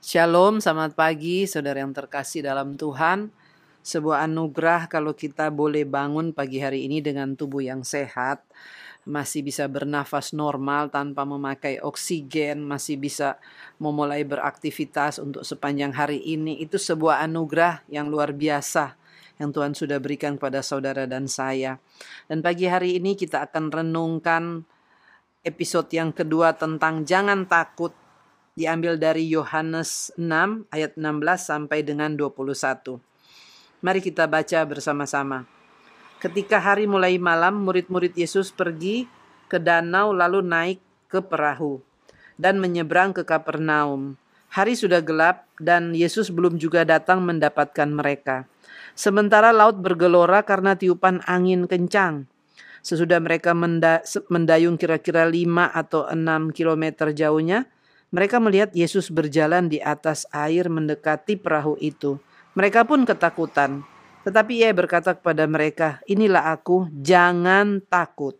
[0.00, 3.28] Shalom, selamat pagi saudara yang terkasih dalam Tuhan.
[3.84, 8.40] Sebuah anugerah kalau kita boleh bangun pagi hari ini dengan tubuh yang sehat,
[9.04, 13.36] masih bisa bernafas normal tanpa memakai oksigen, masih bisa
[13.76, 16.56] memulai beraktivitas untuk sepanjang hari ini.
[16.64, 18.96] Itu sebuah anugerah yang luar biasa
[19.36, 21.76] yang Tuhan sudah berikan kepada saudara dan saya.
[22.24, 24.64] Dan pagi hari ini kita akan renungkan
[25.44, 27.92] episode yang kedua tentang jangan takut
[28.58, 31.02] diambil dari Yohanes 6 ayat 16
[31.38, 32.98] sampai dengan 21.
[33.80, 35.46] Mari kita baca bersama-sama.
[36.20, 39.08] Ketika hari mulai malam, murid-murid Yesus pergi
[39.48, 41.80] ke danau lalu naik ke perahu
[42.36, 44.20] dan menyeberang ke Kapernaum.
[44.50, 48.50] Hari sudah gelap dan Yesus belum juga datang mendapatkan mereka.
[48.98, 52.26] Sementara laut bergelora karena tiupan angin kencang.
[52.84, 53.54] Sesudah mereka
[54.28, 57.70] mendayung kira-kira 5 atau 6 kilometer jauhnya,
[58.10, 62.18] mereka melihat Yesus berjalan di atas air mendekati perahu itu.
[62.58, 63.86] Mereka pun ketakutan.
[64.26, 68.36] Tetapi ia berkata kepada mereka, "Inilah aku, jangan takut."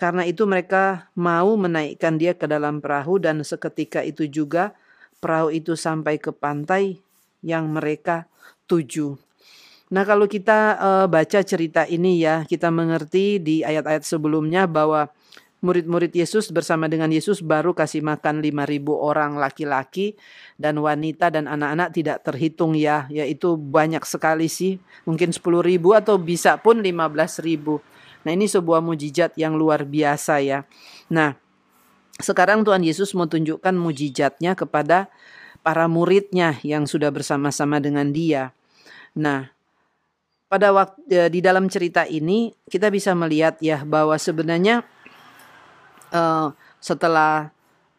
[0.00, 4.72] Karena itu mereka mau menaikkan dia ke dalam perahu dan seketika itu juga
[5.20, 6.96] perahu itu sampai ke pantai
[7.44, 8.24] yang mereka
[8.64, 9.20] tuju.
[9.90, 15.10] Nah, kalau kita uh, baca cerita ini ya, kita mengerti di ayat-ayat sebelumnya bahwa
[15.60, 20.16] murid-murid Yesus bersama dengan Yesus baru kasih makan 5000 orang laki-laki
[20.56, 26.56] dan wanita dan anak-anak tidak terhitung ya, yaitu banyak sekali sih, mungkin 10.000 atau bisa
[26.56, 28.24] pun 15.000.
[28.24, 30.64] Nah, ini sebuah mujizat yang luar biasa ya.
[31.12, 31.36] Nah,
[32.20, 35.08] sekarang Tuhan Yesus mau tunjukkan mujizatnya kepada
[35.60, 38.52] para muridnya yang sudah bersama-sama dengan dia.
[39.16, 39.52] Nah,
[40.50, 44.82] pada waktu eh, di dalam cerita ini kita bisa melihat ya bahwa sebenarnya
[46.10, 47.50] uh, setelah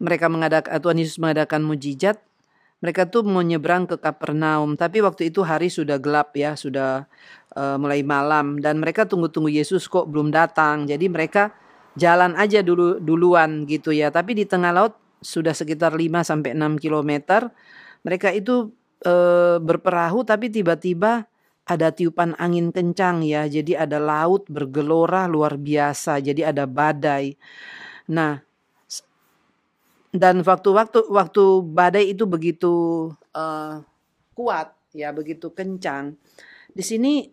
[0.00, 2.18] mereka mengadakan Tuhan Yesus mengadakan mujizat,
[2.80, 4.74] mereka tuh mau nyebrang ke Kapernaum.
[4.80, 7.04] Tapi waktu itu hari sudah gelap ya, sudah
[7.52, 10.88] uh, mulai malam dan mereka tunggu-tunggu Yesus kok belum datang.
[10.88, 11.52] Jadi mereka
[12.00, 14.08] jalan aja dulu duluan gitu ya.
[14.08, 17.52] Tapi di tengah laut sudah sekitar 5 sampai 6 kilometer.
[18.00, 18.72] Mereka itu
[19.04, 21.28] uh, berperahu tapi tiba-tiba
[21.68, 23.44] ada tiupan angin kencang ya.
[23.44, 26.16] Jadi ada laut bergelora luar biasa.
[26.24, 27.36] Jadi ada badai.
[28.10, 28.42] Nah,
[30.10, 32.74] dan waktu-waktu waktu badai itu begitu
[33.30, 33.78] uh,
[34.34, 36.18] kuat ya, begitu kencang.
[36.74, 37.30] Di sini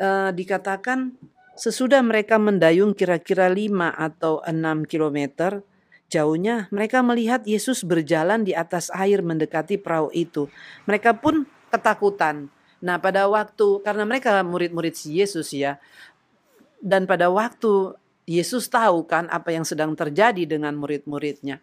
[0.00, 1.12] uh, dikatakan
[1.56, 5.60] sesudah mereka mendayung kira-kira 5 atau 6 kilometer
[6.08, 10.48] jauhnya, mereka melihat Yesus berjalan di atas air mendekati perahu itu.
[10.88, 12.48] Mereka pun ketakutan.
[12.80, 15.76] Nah, pada waktu karena mereka murid-murid si Yesus ya,
[16.80, 21.62] dan pada waktu Yesus tahu kan apa yang sedang terjadi dengan murid-muridnya.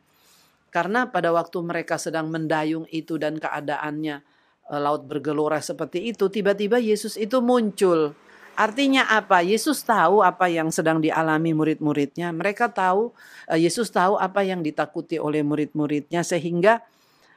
[0.72, 4.24] Karena pada waktu mereka sedang mendayung itu dan keadaannya
[4.72, 8.16] e, laut bergelora seperti itu, tiba-tiba Yesus itu muncul.
[8.58, 9.44] Artinya apa?
[9.46, 12.34] Yesus tahu apa yang sedang dialami murid-muridnya.
[12.34, 13.14] Mereka tahu
[13.46, 16.82] e, Yesus tahu apa yang ditakuti oleh murid-muridnya sehingga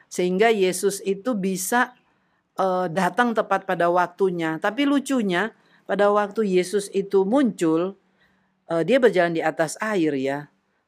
[0.06, 1.93] sehingga Yesus itu bisa
[2.56, 4.58] uh, datang tepat pada waktunya.
[4.62, 5.53] Tapi lucunya
[5.84, 7.94] pada waktu Yesus itu muncul,
[8.71, 10.38] uh, dia berjalan di atas air ya.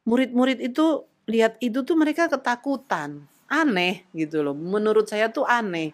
[0.07, 4.55] Murid-murid itu lihat itu tuh mereka ketakutan, aneh gitu loh.
[4.55, 5.93] Menurut saya tuh aneh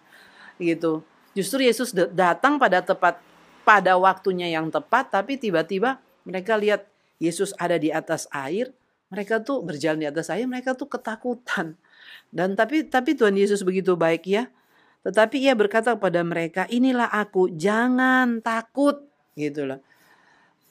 [0.62, 1.04] gitu.
[1.36, 3.20] Justru Yesus datang pada tepat
[3.68, 6.88] pada waktunya yang tepat, tapi tiba-tiba mereka lihat
[7.20, 8.72] Yesus ada di atas air,
[9.12, 11.76] mereka tuh berjalan di atas air, mereka tuh ketakutan.
[12.32, 14.48] Dan tapi tapi Tuhan Yesus begitu baik ya.
[15.04, 19.80] Tetapi ia berkata kepada mereka, "Inilah aku, jangan takut." gitu loh.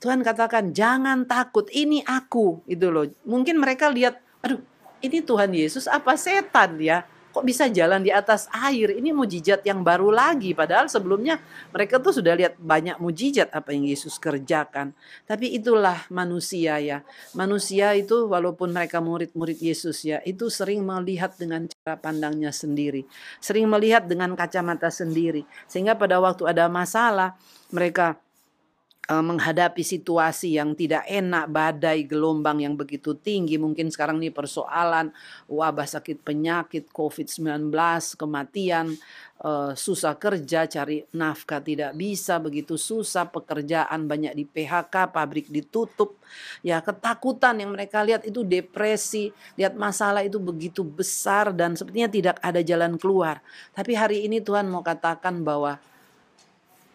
[0.04, 3.08] Tuhan katakan jangan takut, ini aku itu loh.
[3.24, 4.60] Mungkin mereka lihat, aduh,
[5.00, 7.08] ini Tuhan Yesus apa setan ya?
[7.32, 8.94] Kok bisa jalan di atas air?
[8.94, 10.54] Ini mujizat yang baru lagi.
[10.54, 11.42] Padahal sebelumnya
[11.74, 14.94] mereka tuh sudah lihat banyak mujizat apa yang Yesus kerjakan.
[15.26, 17.02] Tapi itulah manusia ya.
[17.34, 23.02] Manusia itu walaupun mereka murid-murid Yesus ya, itu sering melihat dengan cara pandangnya sendiri.
[23.42, 25.42] Sering melihat dengan kacamata sendiri.
[25.66, 27.34] Sehingga pada waktu ada masalah,
[27.74, 28.14] mereka
[29.12, 33.60] menghadapi situasi yang tidak enak, badai, gelombang yang begitu tinggi.
[33.60, 35.12] Mungkin sekarang ini persoalan
[35.44, 37.68] wabah sakit penyakit, COVID-19,
[38.16, 38.96] kematian,
[39.44, 46.16] uh, susah kerja, cari nafkah tidak bisa, begitu susah pekerjaan banyak di PHK, pabrik ditutup.
[46.64, 52.36] Ya, ketakutan yang mereka lihat itu depresi, lihat masalah itu begitu besar dan sepertinya tidak
[52.40, 53.44] ada jalan keluar.
[53.76, 55.76] Tapi hari ini Tuhan mau katakan bahwa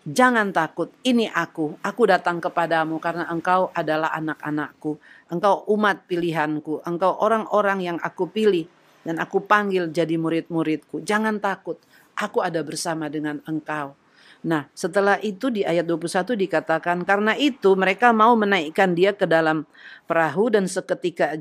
[0.10, 1.78] Jangan takut, ini aku.
[1.86, 4.98] Aku datang kepadamu karena engkau adalah anak-anakku.
[5.30, 6.82] Engkau umat pilihanku.
[6.82, 8.66] Engkau orang-orang yang aku pilih.
[9.00, 11.02] dan aku panggil jadi murid-muridku.
[11.08, 11.80] Jangan takut,
[12.20, 13.96] aku ada bersama dengan engkau.
[14.44, 19.64] Nah, setelah itu di ayat 21 dikatakan karena itu mereka mau menaikkan dia ke dalam
[20.04, 21.40] perahu dan seketika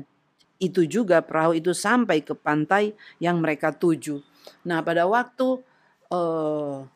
[0.59, 4.23] itu juga perahu itu sampai ke pantai yang mereka tuju.
[4.63, 5.59] Nah, pada waktu
[6.11, 6.87] uh,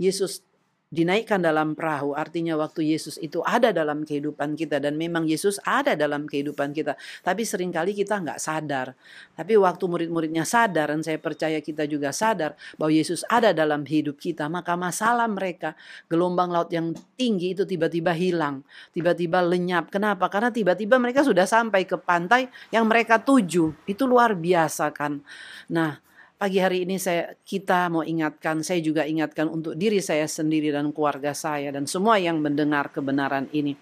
[0.00, 0.44] Yesus
[0.86, 5.98] dinaikkan dalam perahu artinya waktu Yesus itu ada dalam kehidupan kita dan memang Yesus ada
[5.98, 6.94] dalam kehidupan kita.
[7.26, 8.94] Tapi sering kali kita nggak sadar.
[9.34, 14.14] Tapi waktu murid-muridnya sadar dan saya percaya kita juga sadar bahwa Yesus ada dalam hidup
[14.22, 15.74] kita maka masalah mereka
[16.06, 18.62] gelombang laut yang tinggi itu tiba-tiba hilang
[18.94, 19.90] tiba-tiba lenyap.
[19.90, 20.30] Kenapa?
[20.30, 23.74] Karena tiba-tiba mereka sudah sampai ke pantai yang mereka tuju.
[23.90, 25.18] Itu luar biasa kan?
[25.66, 26.05] Nah
[26.36, 30.92] Pagi hari ini saya kita mau ingatkan, saya juga ingatkan untuk diri saya sendiri dan
[30.92, 33.72] keluarga saya dan semua yang mendengar kebenaran ini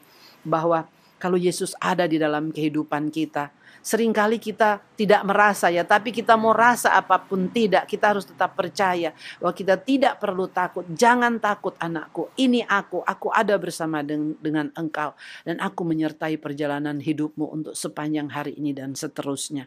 [0.47, 0.87] bahwa
[1.19, 3.51] kalau Yesus ada di dalam kehidupan kita,
[3.83, 8.23] sering kali kita tidak merasa ya, tapi kita mau rasa apa pun tidak, kita harus
[8.23, 9.11] tetap percaya
[9.43, 10.87] bahwa kita tidak perlu takut.
[10.95, 15.11] Jangan takut anakku, ini aku, aku ada bersama dengan, engkau
[15.43, 19.67] dan aku menyertai perjalanan hidupmu untuk sepanjang hari ini dan seterusnya.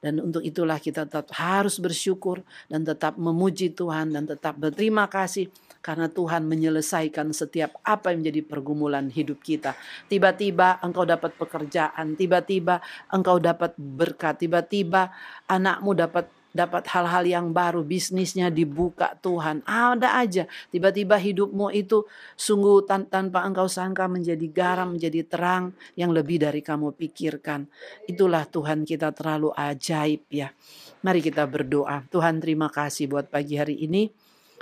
[0.00, 2.40] Dan untuk itulah kita tetap harus bersyukur
[2.72, 5.52] dan tetap memuji Tuhan dan tetap berterima kasih
[5.84, 9.76] karena Tuhan menyelesaikan setiap apa yang menjadi pergumulan hidup kita.
[10.08, 12.80] Tiba-tiba engkau dapat pekerjaan, tiba-tiba
[13.12, 15.12] engkau dapat berkat, tiba-tiba
[15.48, 19.62] anakmu dapat dapat hal-hal yang baru, bisnisnya dibuka Tuhan.
[19.66, 20.44] Ada aja,
[20.74, 26.60] tiba-tiba hidupmu itu sungguh tan tanpa engkau sangka menjadi garam, menjadi terang yang lebih dari
[26.60, 27.70] kamu pikirkan.
[28.10, 30.50] Itulah Tuhan kita terlalu ajaib ya.
[31.00, 32.04] Mari kita berdoa.
[32.10, 34.10] Tuhan terima kasih buat pagi hari ini.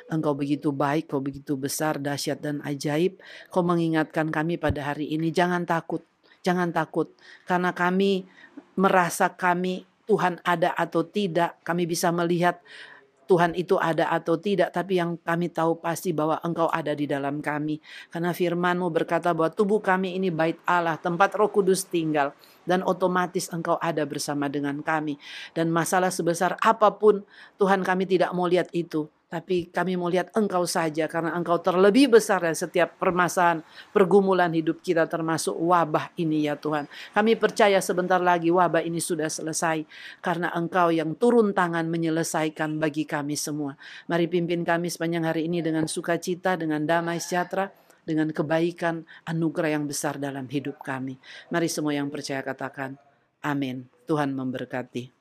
[0.08, 3.20] Engkau begitu baik, kau begitu besar, dahsyat dan ajaib.
[3.52, 6.00] Kau mengingatkan kami pada hari ini, jangan takut,
[6.40, 7.12] jangan takut.
[7.44, 8.24] Karena kami
[8.78, 12.58] merasa kami Tuhan ada atau tidak, kami bisa melihat
[13.28, 17.44] Tuhan itu ada atau tidak, tapi yang kami tahu pasti bahwa Engkau ada di dalam
[17.44, 17.76] kami.
[18.08, 22.32] Karena firman-Mu berkata bahwa tubuh kami ini bait Allah, tempat Roh Kudus tinggal
[22.64, 25.20] dan otomatis Engkau ada bersama dengan kami.
[25.52, 27.20] Dan masalah sebesar apa pun
[27.60, 32.16] Tuhan kami tidak mau lihat itu, tapi kami mau lihat engkau saja karena engkau terlebih
[32.16, 33.60] besar dari setiap permasalahan,
[33.92, 36.88] pergumulan hidup kita termasuk wabah ini ya Tuhan.
[37.12, 39.84] Kami percaya sebentar lagi wabah ini sudah selesai
[40.24, 43.76] karena engkau yang turun tangan menyelesaikan bagi kami semua.
[44.08, 47.68] Mari pimpin kami sepanjang hari ini dengan sukacita, dengan damai sejahtera,
[48.08, 51.20] dengan kebaikan, anugerah yang besar dalam hidup kami.
[51.52, 52.96] Mari semua yang percaya katakan,
[53.44, 53.84] amin.
[54.08, 55.17] Tuhan memberkati.